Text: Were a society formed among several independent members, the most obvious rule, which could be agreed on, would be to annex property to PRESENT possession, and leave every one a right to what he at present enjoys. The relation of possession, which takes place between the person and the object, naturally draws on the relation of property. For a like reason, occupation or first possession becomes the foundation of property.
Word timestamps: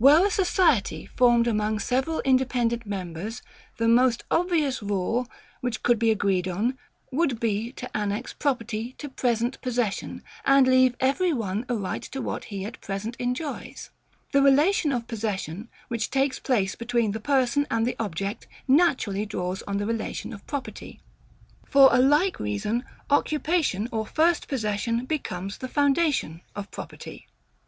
Were 0.00 0.26
a 0.26 0.30
society 0.32 1.06
formed 1.14 1.46
among 1.46 1.78
several 1.78 2.18
independent 2.22 2.86
members, 2.86 3.40
the 3.76 3.86
most 3.86 4.24
obvious 4.32 4.82
rule, 4.82 5.28
which 5.60 5.80
could 5.84 5.96
be 6.00 6.10
agreed 6.10 6.48
on, 6.48 6.76
would 7.12 7.38
be 7.38 7.70
to 7.74 7.96
annex 7.96 8.32
property 8.32 8.96
to 8.98 9.08
PRESENT 9.08 9.60
possession, 9.62 10.24
and 10.44 10.66
leave 10.66 10.96
every 10.98 11.32
one 11.32 11.64
a 11.68 11.76
right 11.76 12.02
to 12.02 12.20
what 12.20 12.46
he 12.46 12.64
at 12.64 12.80
present 12.80 13.14
enjoys. 13.20 13.90
The 14.32 14.42
relation 14.42 14.90
of 14.90 15.06
possession, 15.06 15.68
which 15.86 16.10
takes 16.10 16.40
place 16.40 16.74
between 16.74 17.12
the 17.12 17.20
person 17.20 17.64
and 17.70 17.86
the 17.86 17.94
object, 18.00 18.48
naturally 18.66 19.24
draws 19.24 19.62
on 19.68 19.76
the 19.76 19.86
relation 19.86 20.32
of 20.32 20.44
property. 20.48 21.00
For 21.64 21.90
a 21.94 21.98
like 22.00 22.40
reason, 22.40 22.84
occupation 23.08 23.88
or 23.92 24.04
first 24.04 24.48
possession 24.48 25.04
becomes 25.06 25.58
the 25.58 25.68
foundation 25.68 26.40
of 26.56 26.72
property. 26.72 27.28